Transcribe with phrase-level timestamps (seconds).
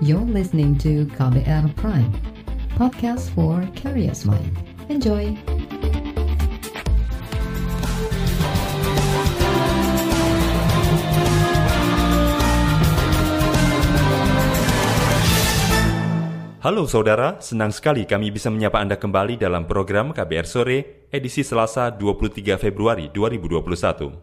[0.00, 2.08] You're listening to KBR Prime,
[2.72, 4.48] podcast for curious mind.
[4.88, 5.36] Enjoy!
[16.64, 20.78] Halo saudara, senang sekali kami bisa menyapa Anda kembali dalam program KBR Sore,
[21.12, 24.16] edisi Selasa 23 Februari 2021.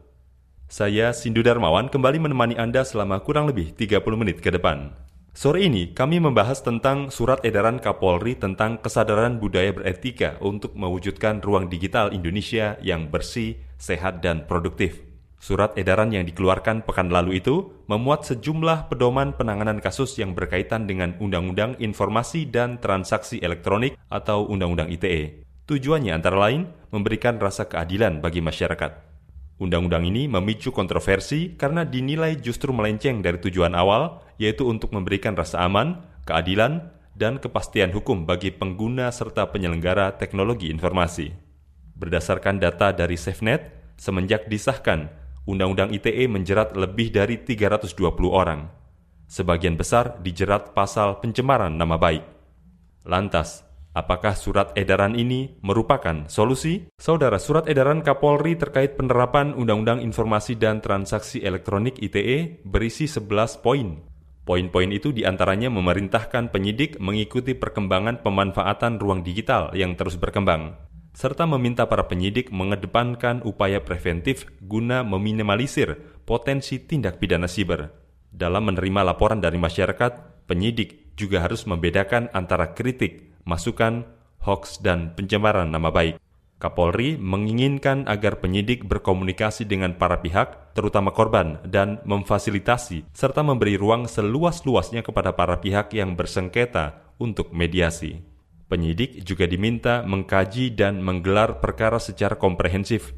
[0.65, 5.06] Saya Sindu Darmawan kembali menemani Anda selama kurang lebih 30 menit ke depan.
[5.37, 11.69] Sore ini kami membahas tentang surat edaran Kapolri tentang kesadaran budaya beretika untuk mewujudkan ruang
[11.69, 15.05] digital Indonesia yang bersih, sehat, dan produktif.
[15.37, 21.13] Surat edaran yang dikeluarkan pekan lalu itu memuat sejumlah pedoman penanganan kasus yang berkaitan dengan
[21.21, 25.45] Undang-Undang Informasi dan Transaksi Elektronik atau Undang-Undang ITE.
[25.69, 29.06] Tujuannya antara lain memberikan rasa keadilan bagi masyarakat.
[29.57, 35.65] Undang-undang ini memicu kontroversi karena dinilai justru melenceng dari tujuan awal, yaitu untuk memberikan rasa
[35.65, 41.33] aman, keadilan, dan kepastian hukum bagi pengguna serta penyelenggara teknologi informasi.
[41.97, 45.09] Berdasarkan data dari SafeNet, semenjak disahkan,
[45.49, 47.97] Undang-Undang ITE menjerat lebih dari 320
[48.29, 48.69] orang.
[49.25, 52.21] Sebagian besar dijerat pasal pencemaran nama baik.
[53.09, 53.66] Lantas,
[53.97, 56.85] apakah surat edaran ini merupakan solusi?
[57.01, 64.05] Saudara, surat edaran Kapolri terkait penerapan Undang-Undang Informasi dan Transaksi Elektronik ITE berisi 11 poin.
[64.45, 70.79] Poin-poin itu di antaranya memerintahkan penyidik mengikuti perkembangan pemanfaatan ruang digital yang terus berkembang,
[71.11, 77.91] serta meminta para penyidik mengedepankan upaya preventif guna meminimalisir potensi tindak pidana siber.
[78.31, 84.03] Dalam menerima laporan dari masyarakat, penyidik juga harus membedakan antara kritik, masukan,
[84.43, 86.19] hoax, dan pencemaran nama baik.
[86.57, 94.09] Kapolri menginginkan agar penyidik berkomunikasi dengan para pihak, terutama korban, dan memfasilitasi serta memberi ruang
[94.09, 98.25] seluas-luasnya kepada para pihak yang bersengketa untuk mediasi.
[98.67, 103.13] Penyidik juga diminta mengkaji dan menggelar perkara secara komprehensif.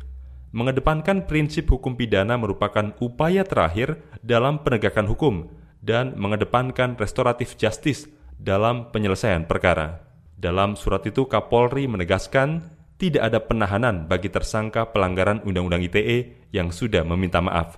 [0.51, 5.47] Mengedepankan prinsip hukum pidana merupakan upaya terakhir dalam penegakan hukum
[5.79, 10.08] dan mengedepankan restoratif justice dalam penyelesaian perkara.
[10.39, 12.63] Dalam surat itu Kapolri menegaskan
[12.95, 17.75] tidak ada penahanan bagi tersangka pelanggaran Undang-Undang ITE yang sudah meminta maaf.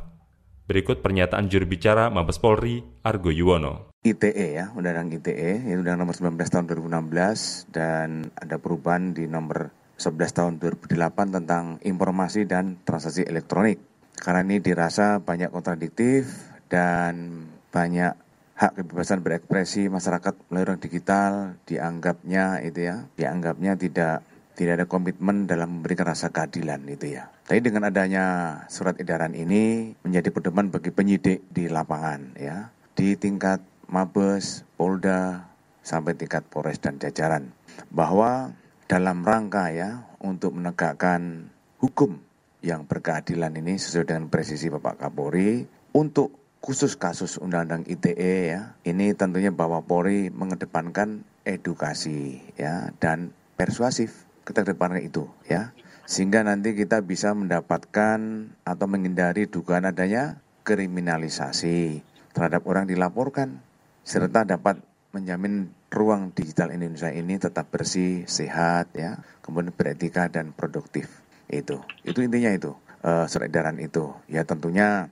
[0.70, 3.98] Berikut pernyataan juru bicara Mabes Polri, Argo Yuwono.
[4.06, 9.74] ITE ya, Undang-Undang ITE, ini Undang nomor 19 tahun 2016 dan ada perubahan di nomor
[9.98, 13.82] 11 tahun 2008 tentang informasi dan transaksi elektronik.
[14.22, 16.30] Karena ini dirasa banyak kontradiktif
[16.70, 17.42] dan
[17.74, 18.14] banyak
[18.62, 24.22] hak kebebasan berekspresi masyarakat melalui ruang digital dianggapnya itu ya, dianggapnya tidak
[24.54, 27.34] tidak ada komitmen dalam memberikan rasa keadilan itu ya.
[27.50, 28.26] Tapi dengan adanya
[28.70, 35.50] surat edaran ini menjadi pedoman bagi penyidik di lapangan ya, di tingkat Mabes, Polda,
[35.82, 37.50] sampai tingkat Polres dan jajaran.
[37.90, 38.54] Bahwa
[38.86, 41.50] dalam rangka ya untuk menegakkan
[41.82, 42.22] hukum
[42.62, 45.66] yang berkeadilan ini sesuai dengan presisi Bapak Kapolri
[45.98, 54.30] untuk khusus kasus Undang-Undang ITE ya, ini tentunya bahwa Polri mengedepankan edukasi ya dan persuasif
[54.46, 55.74] kita kedepankan itu ya
[56.06, 58.20] sehingga nanti kita bisa mendapatkan
[58.62, 62.06] atau menghindari dugaan adanya kriminalisasi
[62.38, 63.58] terhadap orang dilaporkan
[64.06, 71.22] serta dapat menjamin ruang digital Indonesia ini tetap bersih, sehat ya, kemudian beretika dan produktif.
[71.52, 71.84] Itu.
[72.08, 72.72] Itu intinya itu.
[73.04, 74.16] Uh, surat edaran itu.
[74.32, 75.12] Ya tentunya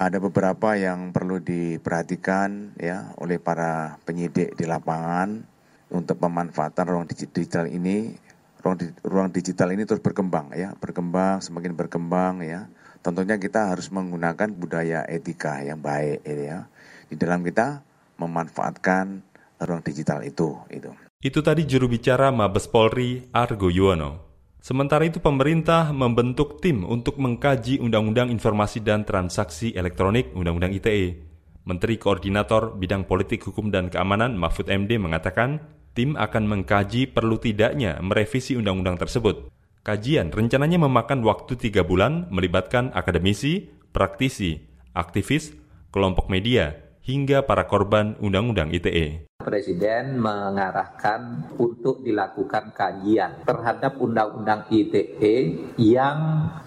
[0.00, 5.44] ada beberapa yang perlu diperhatikan ya oleh para penyidik di lapangan
[5.92, 8.16] untuk pemanfaatan ruang digital ini
[8.64, 12.72] ruang, ruang digital ini terus berkembang ya, berkembang semakin berkembang ya.
[13.04, 16.64] Tentunya kita harus menggunakan budaya etika yang baik ya
[17.12, 17.84] di dalam kita
[18.16, 19.20] memanfaatkan
[19.60, 20.96] ruang digital itu itu.
[21.20, 24.29] Itu tadi juru bicara Mabes Polri Argo Yuwono.
[24.60, 31.16] Sementara itu pemerintah membentuk tim untuk mengkaji Undang-Undang Informasi dan Transaksi Elektronik Undang-Undang ITE.
[31.64, 35.64] Menteri Koordinator Bidang Politik Hukum dan Keamanan Mahfud MD mengatakan
[35.96, 39.48] tim akan mengkaji perlu tidaknya merevisi undang-undang tersebut.
[39.80, 44.60] Kajian rencananya memakan waktu tiga bulan melibatkan akademisi, praktisi,
[44.92, 45.56] aktivis,
[45.88, 49.29] kelompok media, hingga para korban Undang-Undang ITE.
[49.40, 55.36] Presiden mengarahkan untuk dilakukan kajian terhadap Undang-Undang ITE
[55.80, 56.18] yang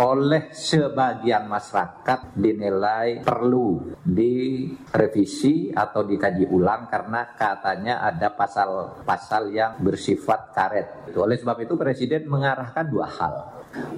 [0.02, 10.50] oleh sebagian masyarakat dinilai perlu direvisi atau dikaji ulang karena katanya ada pasal-pasal yang bersifat
[10.52, 10.88] karet.
[11.14, 13.34] Oleh sebab itu Presiden mengarahkan dua hal.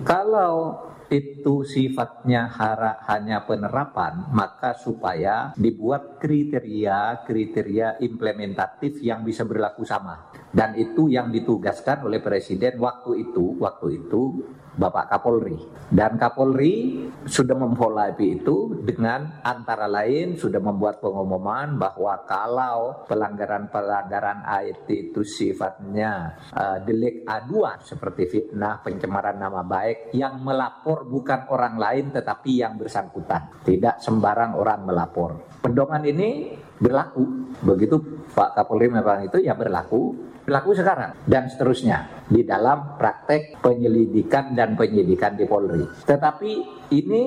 [0.04, 0.56] Kalau
[1.10, 10.32] itu sifatnya hara, hanya penerapan, maka supaya dibuat kriteria-kriteria implementatif yang bisa berlaku sama.
[10.50, 14.22] Dan itu yang ditugaskan oleh Presiden waktu itu, waktu itu
[14.76, 15.56] Bapak Kapolri.
[15.88, 24.88] Dan Kapolri sudah memfollow-up itu dengan antara lain sudah membuat pengumuman bahwa kalau pelanggaran-pelanggaran IT
[25.12, 32.06] itu sifatnya uh, delik aduan seperti fitnah, pencemaran nama baik yang melapor bukan orang lain
[32.12, 33.64] tetapi yang bersangkutan.
[33.64, 35.30] Tidak sembarang orang melapor.
[35.64, 37.56] Pedoman ini berlaku.
[37.64, 37.96] Begitu
[38.36, 44.65] Pak Kapolri memang itu ya berlaku berlaku sekarang dan seterusnya di dalam praktek penyelidikan dan
[44.74, 45.86] penyidikan di Polri.
[45.86, 46.52] Tetapi
[46.98, 47.24] ini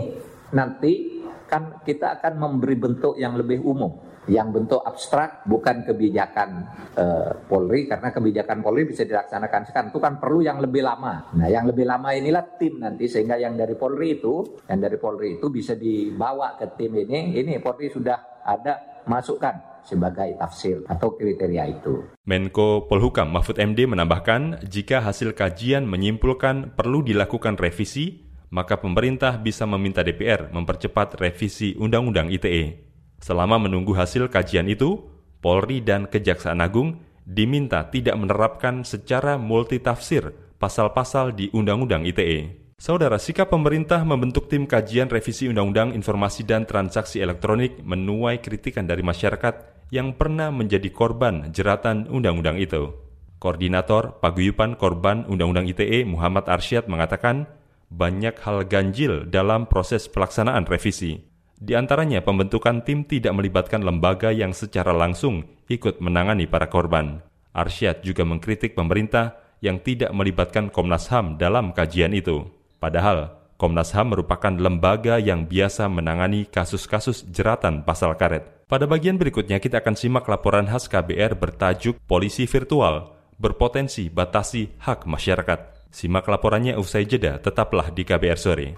[0.50, 7.32] nanti kan kita akan memberi bentuk yang lebih umum yang bentuk abstrak bukan kebijakan uh,
[7.48, 11.32] Polri karena kebijakan Polri bisa dilaksanakan sekarang itu kan perlu yang lebih lama.
[11.34, 15.40] Nah, yang lebih lama inilah tim nanti sehingga yang dari Polri itu, yang dari Polri
[15.40, 17.40] itu bisa dibawa ke tim ini.
[17.40, 22.04] Ini Polri sudah ada masukkan sebagai tafsir atau kriteria itu.
[22.28, 29.64] Menko Polhukam Mahfud MD menambahkan, jika hasil kajian menyimpulkan perlu dilakukan revisi, maka pemerintah bisa
[29.64, 32.84] meminta DPR mempercepat revisi Undang-Undang ITE.
[33.18, 35.00] Selama menunggu hasil kajian itu,
[35.40, 42.68] Polri dan Kejaksaan Agung diminta tidak menerapkan secara multitafsir pasal-pasal di Undang-Undang ITE.
[42.78, 49.02] Saudara, sikap pemerintah membentuk tim kajian revisi Undang-Undang Informasi dan Transaksi Elektronik menuai kritikan dari
[49.02, 52.92] masyarakat yang pernah menjadi korban jeratan undang-undang itu.
[53.38, 57.46] Koordinator Paguyupan Korban Undang-Undang ITE Muhammad Arsyad mengatakan
[57.86, 61.22] banyak hal ganjil dalam proses pelaksanaan revisi.
[61.58, 67.22] Di antaranya pembentukan tim tidak melibatkan lembaga yang secara langsung ikut menangani para korban.
[67.54, 72.46] Arsyad juga mengkritik pemerintah yang tidak melibatkan Komnas HAM dalam kajian itu.
[72.78, 78.57] Padahal, Komnas HAM merupakan lembaga yang biasa menangani kasus-kasus jeratan pasal karet.
[78.68, 85.08] Pada bagian berikutnya kita akan simak laporan khas KBR bertajuk Polisi Virtual berpotensi batasi hak
[85.08, 85.88] masyarakat.
[85.88, 88.76] Simak laporannya usai jeda, tetaplah di KBR sore.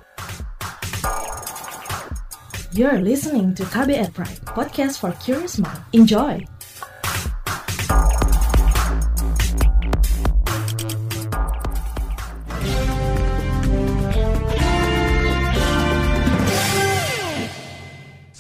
[2.71, 5.83] You're listening to KBR Pride, podcast for curious mind.
[5.91, 6.39] Enjoy.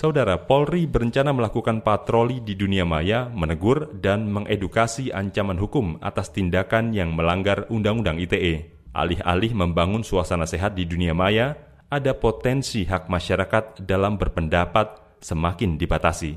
[0.00, 6.96] Saudara Polri berencana melakukan patroli di dunia maya, menegur dan mengedukasi ancaman hukum atas tindakan
[6.96, 8.80] yang melanggar Undang-Undang ITE.
[8.96, 11.52] Alih-alih membangun suasana sehat di dunia maya,
[11.92, 16.32] ada potensi hak masyarakat dalam berpendapat semakin dibatasi.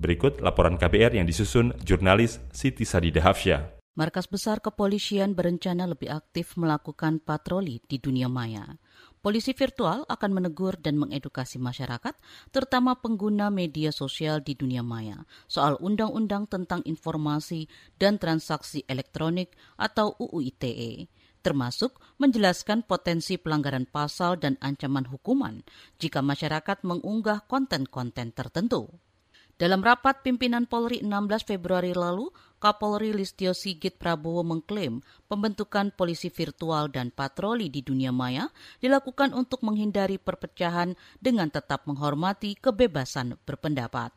[0.00, 3.76] Berikut laporan KBR yang disusun jurnalis Siti Sadida Hafsyah.
[3.92, 8.80] Markas Besar Kepolisian berencana lebih aktif melakukan patroli di dunia maya.
[9.22, 12.10] Polisi virtual akan menegur dan mengedukasi masyarakat,
[12.50, 17.70] terutama pengguna media sosial di dunia maya, soal undang-undang tentang informasi
[18.02, 21.06] dan transaksi elektronik atau UU ITE,
[21.38, 25.62] termasuk menjelaskan potensi pelanggaran pasal dan ancaman hukuman
[26.02, 28.90] jika masyarakat mengunggah konten-konten tertentu.
[29.54, 32.26] Dalam rapat pimpinan Polri 16 Februari lalu,
[32.62, 38.46] Kapolri Listio Sigit Prabowo mengklaim pembentukan polisi virtual dan patroli di dunia maya
[38.78, 44.14] dilakukan untuk menghindari perpecahan dengan tetap menghormati kebebasan berpendapat.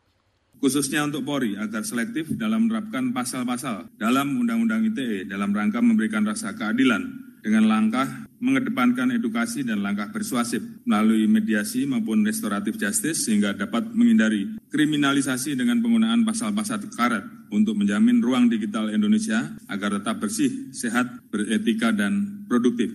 [0.61, 6.53] Khususnya untuk Polri agar selektif dalam menerapkan pasal-pasal dalam Undang-Undang ITE dalam rangka memberikan rasa
[6.53, 13.85] keadilan dengan langkah mengedepankan edukasi dan langkah persuasif melalui mediasi maupun restoratif justice sehingga dapat
[13.93, 17.21] menghindari kriminalisasi dengan penggunaan pasal-pasal karet
[17.53, 22.89] untuk menjamin ruang digital Indonesia agar tetap bersih, sehat, beretika, dan produktif.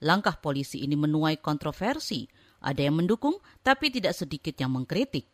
[0.00, 2.24] Langkah polisi ini menuai kontroversi.
[2.64, 5.28] Ada yang mendukung, tapi tidak sedikit yang mengkritik.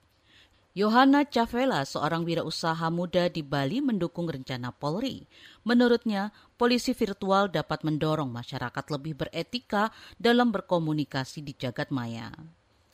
[0.71, 5.27] Yohana Cavela, seorang wirausaha muda di Bali mendukung rencana Polri.
[5.67, 12.31] Menurutnya, polisi virtual dapat mendorong masyarakat lebih beretika dalam berkomunikasi di jagat maya.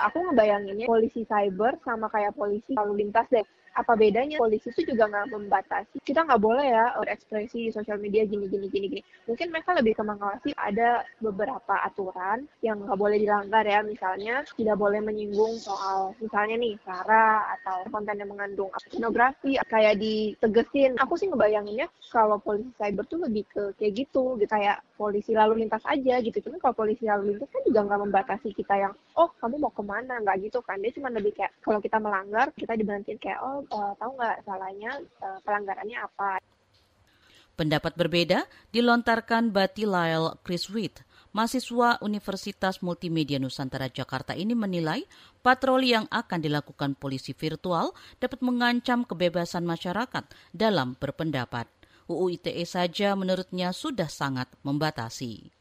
[0.01, 3.45] Aku ngebayanginnya polisi cyber sama kayak polisi lalu lintas deh
[3.77, 4.41] apa bedanya?
[4.41, 5.97] Polisi itu juga nggak membatasi.
[6.01, 9.03] Kita nggak boleh ya berekspresi di sosial media gini gini gini gini.
[9.29, 13.85] Mungkin mereka lebih ke mengawasi ada beberapa aturan yang nggak boleh dilanggar ya.
[13.85, 20.97] Misalnya tidak boleh menyinggung soal misalnya nih sara atau konten yang mengandung pornografi kayak ditegesin.
[20.97, 25.63] Aku sih ngebayanginnya kalau polisi cyber tuh lebih ke kayak gitu gitu kayak polisi lalu
[25.63, 29.29] lintas aja gitu cuman kalau polisi lalu lintas kan juga nggak membatasi kita yang oh
[29.39, 32.73] kamu mau ke mana nggak gitu kan dia cuma lebih kayak kalau kita melanggar kita
[32.73, 36.41] diberhentiin kayak oh uh, tahu nggak salahnya uh, pelanggarannya apa.
[37.57, 41.01] Pendapat berbeda dilontarkan Batilael Chris Witt,
[41.33, 45.09] mahasiswa Universitas Multimedia Nusantara Jakarta ini menilai
[45.41, 51.76] patroli yang akan dilakukan polisi virtual dapat mengancam kebebasan masyarakat dalam berpendapat.
[52.07, 55.56] UU ITE saja menurutnya sudah sangat membatasi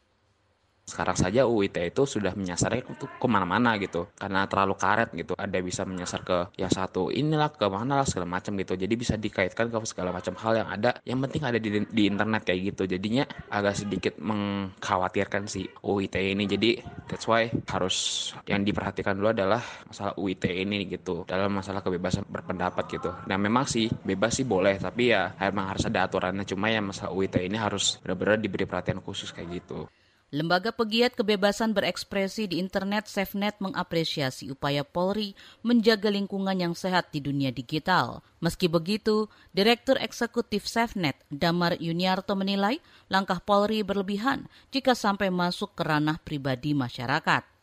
[0.85, 5.33] sekarang saja UU ITE itu sudah menyasarnya itu ke mana-mana gitu karena terlalu karet gitu.
[5.33, 8.77] Ada bisa menyasar ke yang satu inilah ke mana lah segala macam gitu.
[8.77, 12.45] Jadi bisa dikaitkan ke segala macam hal yang ada yang penting ada di, di internet
[12.45, 12.85] kayak gitu.
[12.85, 16.45] Jadinya agak sedikit mengkhawatirkan si UU ITE ini.
[16.45, 16.69] Jadi
[17.09, 22.29] that's why harus yang diperhatikan dulu adalah masalah UU ITE ini gitu dalam masalah kebebasan
[22.29, 23.09] berpendapat gitu.
[23.25, 26.45] Nah memang sih bebas sih boleh tapi ya emang harus ada aturannya.
[26.45, 29.89] Cuma ya masalah UU ITE ini harus benar-benar diberi perhatian khusus kayak gitu
[30.35, 35.31] Lembaga Pegiat Kebebasan Berekspresi di Internet SafeNet mengapresiasi upaya Polri
[35.63, 38.19] menjaga lingkungan yang sehat di dunia digital.
[38.43, 45.87] Meski begitu, Direktur Eksekutif SafeNet Damar Yuniarto menilai langkah Polri berlebihan jika sampai masuk ke
[45.87, 47.54] ranah pribadi masyarakat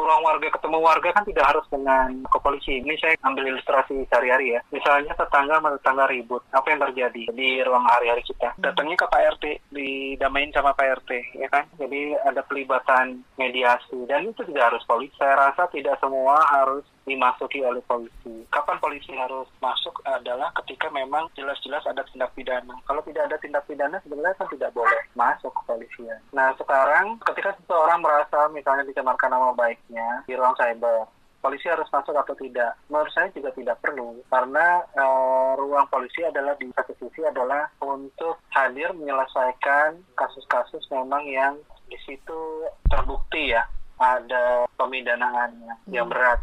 [0.00, 2.80] ruang warga ketemu warga kan tidak harus dengan ke polisi.
[2.80, 4.60] Ini saya ambil ilustrasi sehari-hari ya.
[4.72, 8.56] Misalnya tetangga sama tetangga ribut, apa yang terjadi di ruang hari-hari kita?
[8.56, 11.64] Datangnya ke Pak RT, didamain sama Pak RT, ya kan?
[11.76, 15.12] Jadi ada pelibatan mediasi dan itu tidak harus polisi.
[15.20, 18.44] Saya rasa tidak semua harus dimasuki oleh polisi.
[18.52, 22.76] Kapan polisi harus masuk adalah ketika memang jelas-jelas ada tindak pidana.
[22.84, 26.20] Kalau tidak ada tindak pidana sebenarnya kan tidak boleh masuk ke polisian.
[26.36, 31.08] Nah sekarang ketika seseorang merasa misalnya dicemarkan nama baiknya di ruang cyber,
[31.40, 32.76] polisi harus masuk atau tidak?
[32.92, 38.38] Menurut saya juga tidak perlu karena uh, ruang polisi adalah di satu sisi adalah untuk
[38.52, 41.56] hadir menyelesaikan kasus-kasus memang yang
[41.90, 43.66] di situ terbukti ya
[44.00, 45.92] ada pemidanaannya hmm.
[45.92, 46.40] yang berat.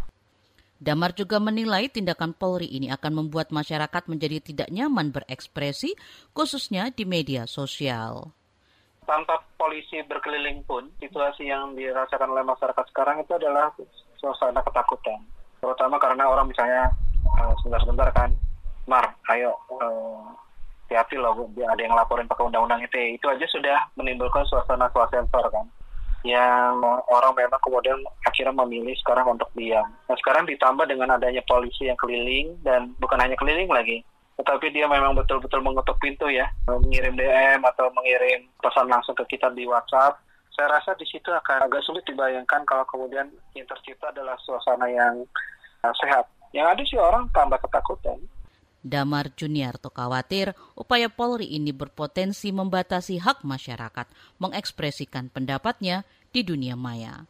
[0.77, 5.97] Damar juga menilai tindakan Polri ini akan membuat masyarakat menjadi tidak nyaman berekspresi,
[6.37, 8.29] khususnya di media sosial.
[9.09, 13.73] Tanpa polisi berkeliling pun, situasi yang dirasakan oleh masyarakat sekarang itu adalah
[14.21, 15.17] suasana ketakutan.
[15.57, 16.93] Terutama karena orang misalnya
[17.41, 18.29] uh, sebentar-sebentar kan,
[18.85, 20.29] Mar, ayo uh,
[20.85, 23.17] hati-hati loh, ada yang laporin pakai undang-undang itu.
[23.17, 25.65] Itu aja sudah menimbulkan suasana suasana kan
[26.27, 27.95] yang orang memang kemudian
[28.27, 29.87] akhirnya memilih sekarang untuk diam.
[30.11, 34.03] Nah sekarang ditambah dengan adanya polisi yang keliling dan bukan hanya keliling lagi,
[34.37, 39.49] tetapi dia memang betul-betul mengetuk pintu ya, mengirim DM atau mengirim pesan langsung ke kita
[39.57, 40.21] di WhatsApp.
[40.53, 45.25] Saya rasa di situ akan agak sulit dibayangkan kalau kemudian yang tercipta adalah suasana yang
[45.81, 46.29] uh, sehat.
[46.53, 48.17] Yang ada sih orang tambah ketakutan.
[48.85, 54.07] Damar Juniarto khawatir upaya Polri ini berpotensi membatasi hak masyarakat
[54.39, 57.25] mengekspresikan pendapatnya di dunia maya.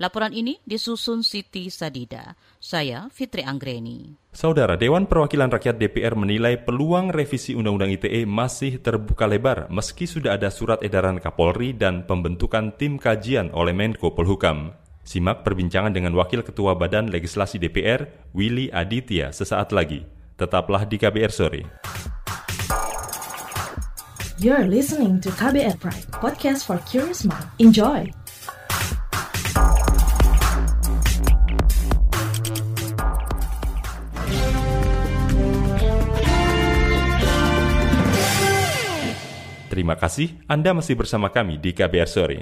[0.00, 2.32] Laporan ini disusun Siti Sadida.
[2.56, 4.16] Saya Fitri Anggreni.
[4.32, 10.40] Saudara Dewan Perwakilan Rakyat DPR menilai peluang revisi Undang-Undang ITE masih terbuka lebar meski sudah
[10.40, 14.72] ada surat edaran Kapolri dan pembentukan tim kajian oleh Menko Polhukam.
[15.04, 20.06] Simak perbincangan dengan Wakil Ketua Badan Legislasi DPR, Willy Aditya, sesaat lagi.
[20.40, 21.62] Tetaplah di KBR Sore.
[24.40, 27.44] You're listening to KBR Pride, podcast for curious mind.
[27.60, 28.08] Enjoy!
[39.68, 42.40] Terima kasih Anda masih bersama kami di KBR Sore.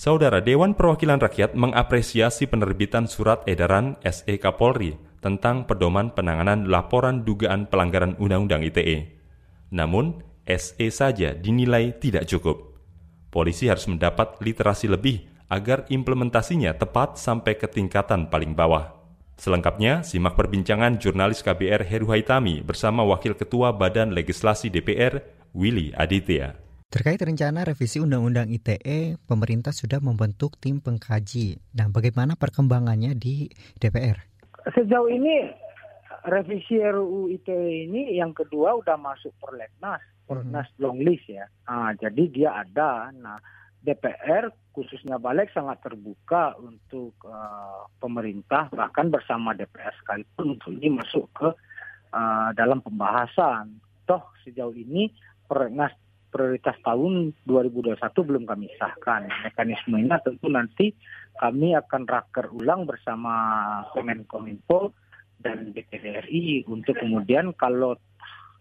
[0.00, 7.68] Saudara Dewan Perwakilan Rakyat mengapresiasi penerbitan surat edaran SE Kapolri tentang pedoman penanganan laporan dugaan
[7.68, 9.12] pelanggaran Undang-Undang ITE.
[9.76, 12.76] Namun, SE saja dinilai tidak cukup.
[13.32, 18.94] Polisi harus mendapat literasi lebih agar implementasinya tepat sampai ke tingkatan paling bawah.
[19.34, 25.18] Selengkapnya, simak perbincangan jurnalis KBR Heru Haitami bersama Wakil Ketua Badan Legislasi DPR,
[25.50, 26.54] Willy Aditya.
[26.86, 31.58] Terkait rencana revisi Undang-Undang ITE, pemerintah sudah membentuk tim pengkaji.
[31.74, 33.50] Nah, bagaimana perkembangannya di
[33.82, 34.34] DPR?
[34.72, 35.52] sejauh ini
[36.24, 40.80] revisi RUU ITE ini yang kedua udah masuk perlegnas, perlegnas hmm.
[40.80, 41.46] long list ya.
[41.68, 43.12] Nah, jadi dia ada.
[43.12, 43.38] Nah,
[43.84, 51.28] DPR khususnya Balik sangat terbuka untuk uh, pemerintah bahkan bersama DPR sekalipun untuk ini masuk
[51.36, 51.48] ke
[52.10, 53.76] uh, dalam pembahasan.
[54.08, 55.12] Toh sejauh ini
[55.44, 55.92] perlegnas
[56.32, 59.30] prioritas tahun 2021 belum kami sahkan.
[59.46, 60.90] Mekanismenya tentu nanti
[61.38, 63.32] kami akan raker ulang bersama
[63.94, 64.90] Kemenkominfo
[65.38, 67.94] dan DPR RI untuk kemudian kalau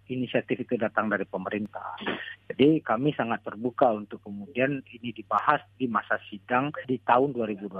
[0.10, 1.95] inisiatif itu datang dari pemerintah.
[2.50, 7.79] Jadi kami sangat terbuka untuk kemudian ini dibahas di masa sidang di tahun 2021.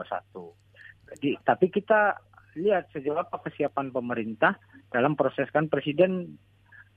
[1.14, 2.16] Jadi tapi kita
[2.56, 4.56] lihat sejauh apa kesiapan pemerintah
[4.94, 6.38] dalam proses kan presiden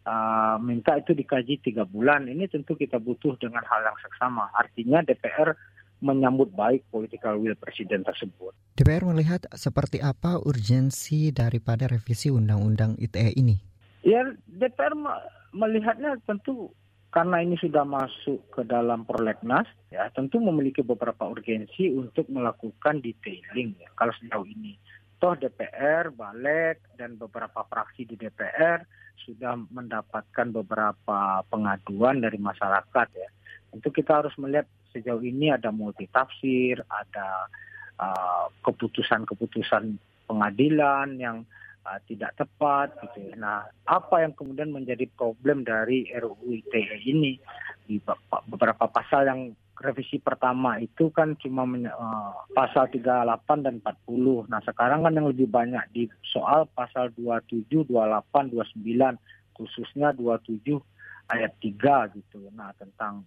[0.06, 2.30] uh, minta itu dikaji tiga bulan.
[2.30, 4.52] Ini tentu kita butuh dengan hal yang seksama.
[4.54, 5.56] Artinya DPR
[6.00, 8.52] menyambut baik political will presiden tersebut.
[8.76, 13.56] DPR melihat seperti apa urgensi daripada revisi Undang-Undang ITE ini?
[14.06, 14.94] Ya, DPR
[15.50, 16.70] melihatnya tentu
[17.10, 23.74] karena ini sudah masuk ke dalam prolegnas, ya tentu memiliki beberapa urgensi untuk melakukan detailing
[23.74, 24.78] ya, kalau sejauh ini.
[25.16, 28.84] Toh DPR, Balik, dan beberapa fraksi di DPR
[29.26, 33.28] sudah mendapatkan beberapa pengaduan dari masyarakat ya.
[33.74, 37.48] Tentu kita harus melihat sejauh ini ada multitafsir, ada
[37.96, 41.48] uh, keputusan-keputusan uh, pengadilan yang
[41.86, 43.30] uh, tidak tepat gitu.
[43.30, 43.34] Ya.
[43.38, 47.38] Nah, apa yang kemudian menjadi problem dari RUU ITE ini
[47.86, 48.02] di
[48.50, 49.40] beberapa pasal yang
[49.76, 54.50] revisi pertama itu kan cuma uh, pasal 38 dan 40.
[54.50, 57.94] Nah, sekarang kan yang lebih banyak di soal pasal 27, 28,
[58.50, 60.74] 29 khususnya 27
[61.30, 62.50] ayat 3 gitu.
[62.56, 63.24] Nah, tentang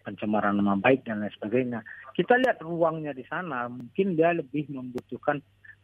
[0.00, 1.80] pencemaran nama baik dan lain sebagainya.
[2.16, 5.40] Kita lihat ruangnya di sana, mungkin dia lebih membutuhkan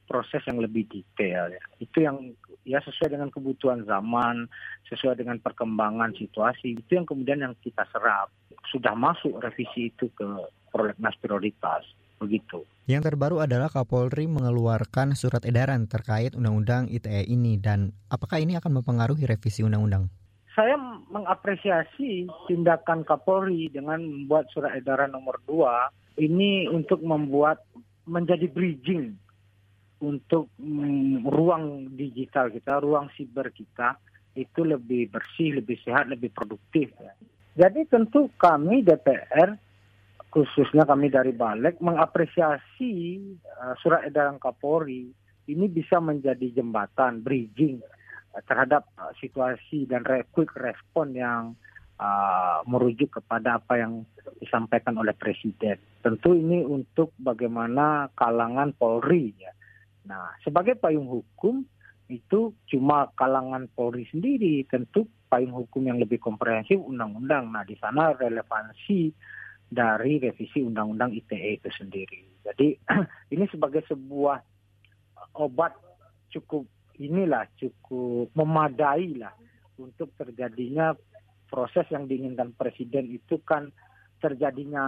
[0.07, 1.63] proses yang lebih detail ya.
[1.83, 2.33] Itu yang
[2.63, 4.47] ya sesuai dengan kebutuhan zaman,
[4.89, 6.79] sesuai dengan perkembangan situasi.
[6.79, 8.31] Itu yang kemudian yang kita serap.
[8.71, 10.27] Sudah masuk revisi itu ke
[10.71, 11.85] prolegnas prioritas.
[12.17, 12.65] Begitu.
[12.89, 18.81] Yang terbaru adalah Kapolri mengeluarkan surat edaran terkait Undang-Undang ITE ini dan apakah ini akan
[18.81, 20.09] mempengaruhi revisi undang-undang?
[20.57, 20.81] Saya
[21.13, 27.61] mengapresiasi tindakan Kapolri dengan membuat surat edaran nomor 2 ini untuk membuat
[28.09, 29.21] menjadi bridging
[30.03, 33.97] untuk mm, ruang digital kita, ruang siber kita
[34.37, 36.93] itu lebih bersih, lebih sehat, lebih produktif.
[37.01, 37.13] Ya.
[37.57, 39.57] Jadi tentu kami DPR,
[40.29, 42.93] khususnya kami dari Balik, mengapresiasi
[43.49, 45.09] uh, surat edaran Kapolri
[45.49, 51.57] ini bisa menjadi jembatan, bridging uh, terhadap uh, situasi dan re quick respon yang
[51.97, 54.05] uh, merujuk kepada apa yang
[54.37, 55.81] disampaikan oleh Presiden.
[56.05, 59.57] Tentu ini untuk bagaimana kalangan Polri ya,
[60.07, 61.67] Nah, sebagai payung hukum
[62.07, 67.51] itu cuma kalangan Polri sendiri, tentu payung hukum yang lebih komprehensif undang-undang.
[67.51, 69.11] Nah, di sana relevansi
[69.67, 72.47] dari revisi undang-undang ITE itu sendiri.
[72.47, 72.79] Jadi
[73.35, 74.39] ini sebagai sebuah
[75.43, 75.75] obat
[76.31, 76.65] cukup
[76.97, 79.35] inilah cukup memadai lah
[79.77, 80.95] untuk terjadinya
[81.51, 83.71] proses yang diinginkan presiden itu kan
[84.27, 84.85] terjadinya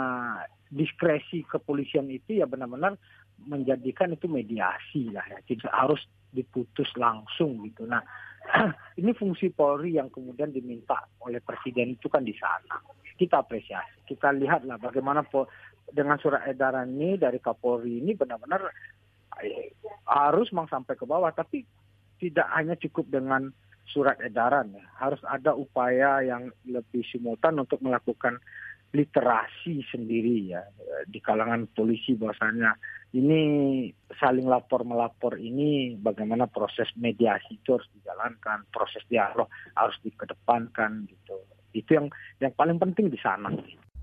[0.66, 2.98] diskresi kepolisian itu ya benar-benar
[3.46, 5.38] menjadikan itu mediasi lah ya.
[5.46, 6.02] Tidak harus
[6.34, 7.86] diputus langsung gitu.
[7.86, 8.02] Nah
[9.00, 12.82] ini fungsi Polri yang kemudian diminta oleh presiden itu kan di sana.
[13.18, 14.06] Kita apresiasi.
[14.06, 15.26] Kita lihatlah bagaimana
[15.90, 18.70] dengan surat edaran ini dari Kapolri ini benar-benar
[19.42, 19.74] eh,
[20.06, 21.30] harus memang sampai ke bawah.
[21.34, 21.66] Tapi
[22.18, 23.50] tidak hanya cukup dengan
[23.88, 24.84] surat edaran ya.
[25.00, 28.38] Harus ada upaya yang lebih simultan untuk melakukan
[28.88, 30.64] literasi sendiri ya
[31.04, 32.72] di kalangan polisi bahwasanya
[33.12, 33.40] ini
[34.16, 41.36] saling lapor melapor ini bagaimana proses mediasi itu harus dijalankan proses dialog harus dikedepankan gitu.
[41.76, 42.06] Itu yang
[42.40, 43.52] yang paling penting di sana.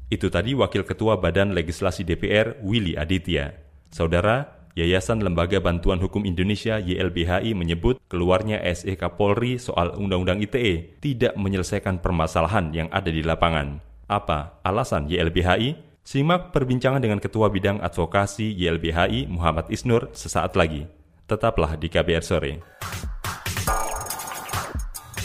[0.05, 3.57] Itu tadi wakil ketua Badan Legislasi DPR Willy Aditya.
[3.89, 11.33] Saudara Yayasan Lembaga Bantuan Hukum Indonesia YLBHI menyebut keluarnya SE Kapolri soal Undang-Undang ITE tidak
[11.39, 13.94] menyelesaikan permasalahan yang ada di lapangan.
[14.05, 15.81] Apa alasan YLBHI?
[16.05, 20.85] Simak perbincangan dengan Ketua Bidang Advokasi YLBHI Muhammad Isnur sesaat lagi.
[21.25, 22.61] Tetaplah di KBR Sore.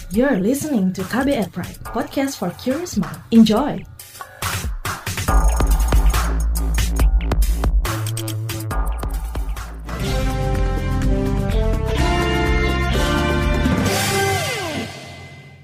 [0.08, 3.20] You're listening to KBR Pride, podcast for curious mind.
[3.28, 3.84] Enjoy!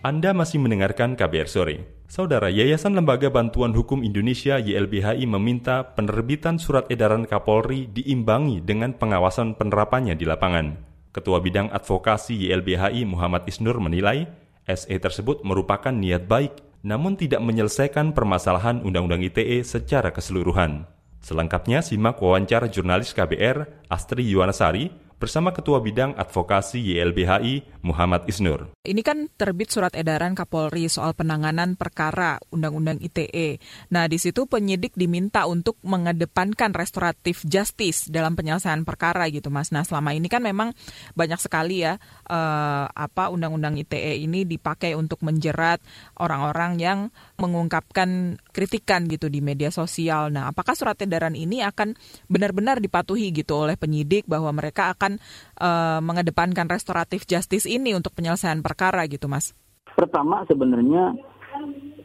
[0.04, 1.95] Anda masih mendengarkan KBR Sore.
[2.06, 9.58] Saudara, Yayasan Lembaga Bantuan Hukum Indonesia YLBHI meminta penerbitan surat edaran Kapolri diimbangi dengan pengawasan
[9.58, 10.78] penerapannya di lapangan.
[11.10, 14.30] Ketua Bidang Advokasi YLBHI Muhammad Isnur menilai,
[14.70, 20.86] SE tersebut merupakan niat baik, namun tidak menyelesaikan permasalahan Undang-Undang ITE secara keseluruhan.
[21.18, 28.68] Selengkapnya simak wawancara jurnalis KBR Astri Yuwanasari bersama Ketua Bidang Advokasi YLBHI Muhammad Isnur.
[28.84, 33.56] Ini kan terbit surat edaran Kapolri soal penanganan perkara Undang-Undang ITE.
[33.90, 39.72] Nah, di situ penyidik diminta untuk mengedepankan restoratif justice dalam penyelesaian perkara gitu, Mas.
[39.72, 40.76] Nah, selama ini kan memang
[41.16, 41.96] banyak sekali ya
[42.28, 45.80] eh, apa Undang-Undang ITE ini dipakai untuk menjerat
[46.20, 46.98] orang-orang yang
[47.40, 50.28] mengungkapkan kritikan gitu di media sosial.
[50.28, 51.96] Nah, apakah surat edaran ini akan
[52.28, 55.22] benar-benar dipatuhi gitu oleh penyidik bahwa mereka akan akan
[55.62, 59.54] uh, mengedepankan restoratif justice ini untuk penyelesaian perkara gitu, Mas?
[59.94, 61.14] Pertama sebenarnya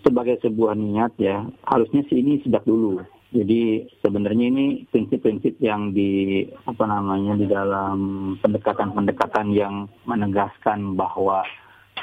[0.05, 6.43] sebagai sebuah niat ya, harusnya sih ini sejak dulu Jadi sebenarnya ini prinsip-prinsip yang di
[6.67, 7.97] apa namanya di dalam
[8.43, 11.39] pendekatan-pendekatan yang menegaskan bahwa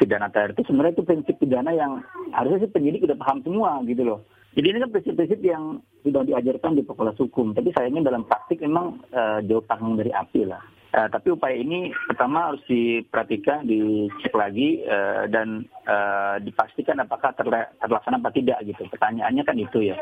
[0.01, 2.01] pidana teror itu sebenarnya itu prinsip pidana yang
[2.33, 4.25] harusnya sih penyidik udah paham semua gitu loh.
[4.57, 8.97] Jadi ini kan prinsip-prinsip yang sudah diajarkan di fakultas hukum, tapi sayangnya dalam praktik memang
[9.13, 10.65] uh, jauh tanggung dari api lah.
[10.89, 18.17] Uh, tapi upaya ini pertama harus diperhatikan, dicek lagi uh, dan uh, dipastikan apakah terlaksana
[18.17, 18.89] apa tidak gitu.
[18.89, 19.97] Pertanyaannya kan itu ya.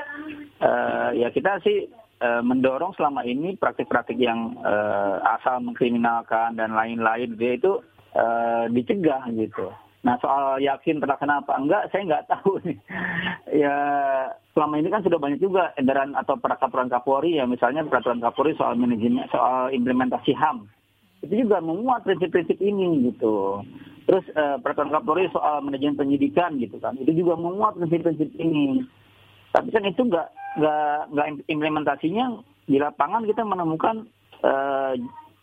[0.62, 1.90] Uh, ya kita sih
[2.22, 7.82] uh, mendorong selama ini praktik-praktik yang uh, asal mengkriminalkan dan lain-lain dia itu
[8.14, 9.74] uh, dicegah gitu.
[10.06, 12.78] Nah soal yakin terlaksana apa enggak, saya nggak tahu nih.
[13.58, 13.76] ya
[14.54, 18.78] selama ini kan sudah banyak juga edaran atau peraturan Kapolri ya, misalnya peraturan Kapolri soal
[18.78, 20.70] manajemen, soal implementasi HAM.
[21.26, 23.66] Itu juga memuat prinsip-prinsip ini gitu.
[24.06, 28.86] Terus eh, peraturan Kapolri soal manajemen penyidikan gitu kan, itu juga memuat prinsip-prinsip ini.
[29.50, 30.28] Tapi kan itu nggak
[30.62, 32.38] nggak nggak implementasinya
[32.70, 34.06] di lapangan kita menemukan
[34.46, 34.94] eh,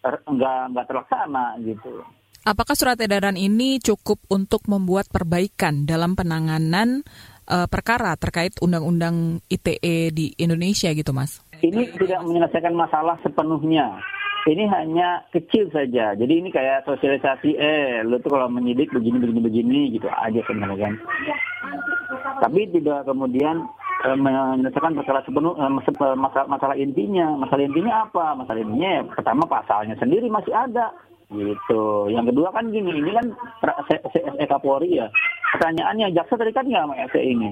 [0.08, 2.00] nggak nggak terlaksana gitu.
[2.44, 7.00] Apakah surat edaran ini cukup untuk membuat perbaikan dalam penanganan
[7.48, 11.40] uh, perkara terkait undang-undang ITE di Indonesia gitu, Mas?
[11.64, 13.96] Ini tidak menyelesaikan masalah sepenuhnya.
[14.44, 16.20] Ini hanya kecil saja.
[16.20, 20.92] Jadi ini kayak sosialisasi, eh, lu tuh kalau menyidik begini, begini, begini, gitu aja sebenarnya
[20.92, 20.94] kan.
[22.44, 23.64] Tapi tidak kemudian
[24.04, 27.40] eh, menyelesaikan perkara sepenuh eh, masalah, masalah intinya.
[27.40, 28.36] Masalah intinya apa?
[28.36, 30.92] Masalah intinya ya, pertama pasalnya sendiri masih ada
[31.34, 31.84] Gitu.
[32.14, 33.28] Yang kedua kan gini, ini kan
[33.90, 35.10] CSE Kapolri ya.
[35.58, 37.50] Pertanyaannya, jaksa terikat nggak sama SE ini?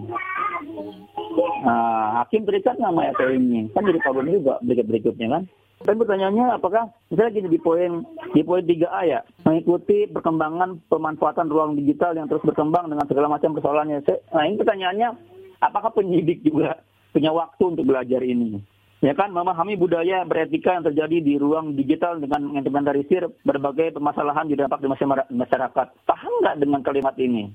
[1.66, 3.66] Nah, hakim terikat nggak sama SE ini?
[3.74, 5.44] Kan jadi problem juga berikut berikutnya kan.
[5.82, 8.06] Dan pertanyaannya apakah misalnya gini di poin
[8.38, 13.58] di poin 3A ya mengikuti perkembangan pemanfaatan ruang digital yang terus berkembang dengan segala macam
[13.58, 14.06] persoalannya.
[14.06, 15.10] Nah ini pertanyaannya
[15.58, 16.78] apakah penyidik juga
[17.10, 18.62] punya waktu untuk belajar ini?
[19.02, 24.56] Ya kan memahami budaya beretika yang terjadi di ruang digital dengan mengimplementarisir berbagai permasalahan di
[24.56, 24.88] dampak di
[25.34, 25.88] masyarakat.
[26.06, 27.50] Paham nggak dengan kalimat ini?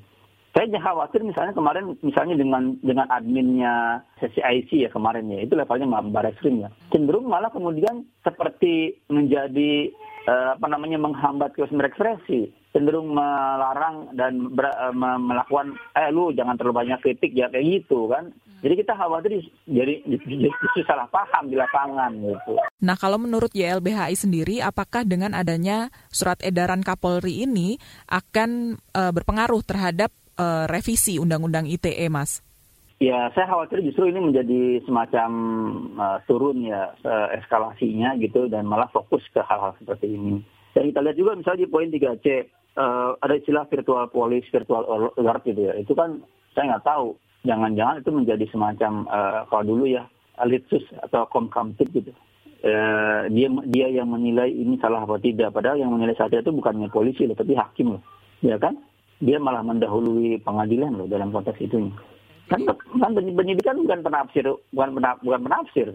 [0.57, 5.85] Saya khawatir misalnya kemarin misalnya dengan dengan adminnya sesi IC ya kemarin ya itu levelnya
[6.41, 9.93] Krim ya cenderung malah kemudian seperti menjadi
[10.25, 16.61] uh, apa namanya menghambat kebebasan berekspresi cenderung melarang dan ber, uh, melakukan eh lu jangan
[16.61, 18.29] terlalu banyak kritik ya kayak gitu kan.
[18.61, 22.61] Jadi kita khawatir jadi justru salah paham di lapangan gitu.
[22.85, 29.61] Nah, kalau menurut YLBHI sendiri apakah dengan adanya surat edaran Kapolri ini akan uh, berpengaruh
[29.65, 32.45] terhadap uh, revisi Undang-Undang ITE, Mas?
[32.97, 35.31] Ya, saya khawatir justru ini menjadi semacam
[36.01, 40.41] uh, turun ya uh, eskalasinya gitu dan malah fokus ke hal-hal seperti ini.
[40.73, 42.27] Dan kita lihat juga misalnya di poin 3C,
[42.77, 45.75] uh, ada istilah virtual police, virtual alert gitu ya.
[45.77, 46.23] Itu kan
[46.55, 47.17] saya nggak tahu.
[47.47, 50.05] Jangan-jangan itu menjadi semacam uh, kalau dulu ya
[50.45, 52.13] litsus atau komkamtip gitu.
[52.67, 55.55] Uh, dia dia yang menilai ini salah apa tidak.
[55.55, 58.03] Padahal yang menilai saat itu bukannya polisi loh, tapi hakim loh,
[58.43, 58.75] ya kan?
[59.23, 61.89] Dia malah mendahului pengadilan loh dalam konteks itu.
[62.47, 65.89] Kan, kan penyidikan bukan penafsir, bukan penaf, bukan penafsir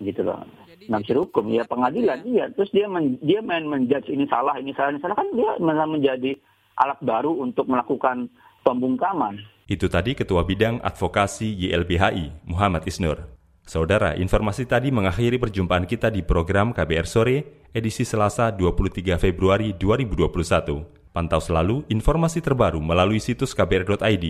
[0.00, 0.46] gitu loh.
[0.88, 2.50] Nafsir hukum ya pengadilan iya.
[2.54, 5.86] Terus dia men, dia main menjudge ini salah, ini salah, ini salah kan dia malah
[5.86, 6.34] menjadi
[6.80, 8.30] alat baru untuk melakukan
[8.66, 9.38] pembungkaman.
[9.70, 13.30] Itu tadi Ketua Bidang Advokasi YLBHI, Muhammad Isnur.
[13.62, 17.36] Saudara, informasi tadi mengakhiri perjumpaan kita di program KBR Sore,
[17.70, 21.14] edisi Selasa 23 Februari 2021.
[21.14, 24.24] Pantau selalu informasi terbaru melalui situs kbr.id,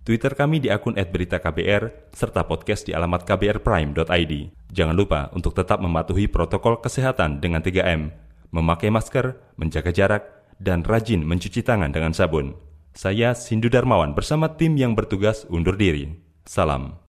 [0.00, 4.32] Twitter kami di akun @beritaKBR serta podcast di alamat kbrprime.id.
[4.72, 8.08] Jangan lupa untuk tetap mematuhi protokol kesehatan dengan 3M,
[8.48, 10.22] memakai masker, menjaga jarak,
[10.56, 12.56] dan rajin mencuci tangan dengan sabun.
[12.96, 16.16] Saya Sindu Darmawan bersama tim yang bertugas undur diri.
[16.48, 17.09] Salam.